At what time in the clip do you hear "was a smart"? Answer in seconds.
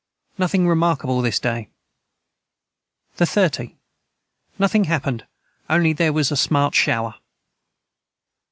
6.11-6.73